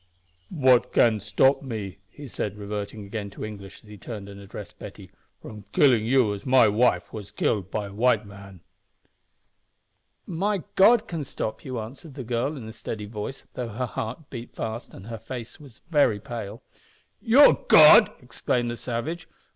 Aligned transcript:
"What 0.55 0.93
can 0.93 1.19
stop 1.19 1.61
me," 1.61 1.99
he 2.09 2.27
said, 2.27 2.57
reverting 2.57 3.05
again 3.05 3.29
to 3.29 3.45
English 3.45 3.83
as 3.83 3.87
he 3.87 3.99
turned 3.99 4.29
and 4.29 4.39
addressed 4.41 4.79
Betty, 4.79 5.11
"from 5.39 5.65
killing 5.73 6.07
you 6.07 6.33
as 6.33 6.43
my 6.43 6.67
wife 6.67 7.13
was 7.13 7.29
killed 7.29 7.69
by 7.69 7.87
white 7.87 8.25
man?" 8.25 8.61
"My 10.25 10.63
God 10.73 11.07
can 11.07 11.23
stop 11.23 11.63
you," 11.63 11.79
answered 11.79 12.15
the 12.15 12.23
girl, 12.23 12.57
in 12.57 12.67
a 12.67 12.73
steady 12.73 13.05
voice, 13.05 13.43
though 13.53 13.69
her 13.69 13.85
heart 13.85 14.31
beat 14.31 14.55
fast 14.55 14.91
and 14.91 15.05
her 15.05 15.19
face 15.19 15.59
was 15.59 15.81
very 15.91 16.19
pale. 16.19 16.63
"Your 17.21 17.53
God!" 17.67 18.11
exclaimed 18.23 18.71
the 18.71 18.77
savage. 18.77 19.27